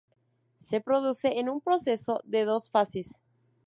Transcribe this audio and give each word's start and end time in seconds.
Se 0.57 0.81
produce 0.81 1.37
en 1.37 1.47
un 1.47 1.61
proceso 1.61 2.21
de 2.23 2.43
dos 2.43 2.71
fases. 2.71 3.19